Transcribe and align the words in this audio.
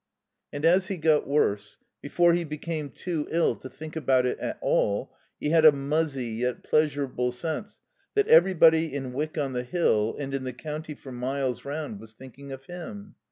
And 0.51 0.65
as 0.65 0.87
he 0.87 0.97
got 0.97 1.27
worse 1.27 1.77
before 2.01 2.33
he 2.33 2.43
became 2.43 2.89
too 2.89 3.27
ill 3.29 3.55
to 3.57 3.69
think 3.69 3.95
about 3.95 4.25
it 4.25 4.39
at 4.39 4.57
all 4.59 5.13
he 5.39 5.51
had 5.51 5.63
a 5.63 5.71
muzzy 5.71 6.25
yet 6.29 6.63
pleasurable 6.63 7.31
sense 7.31 7.79
that 8.15 8.27
everybody 8.27 8.95
in 8.95 9.13
Wyck 9.13 9.37
on 9.37 9.53
the 9.53 9.61
Hill 9.63 10.15
and 10.17 10.33
in 10.33 10.43
the 10.43 10.53
county 10.53 10.95
for 10.95 11.11
miles 11.11 11.65
round 11.65 11.99
was 11.99 12.15
thinking 12.15 12.51
of 12.51 12.65
him. 12.65 13.13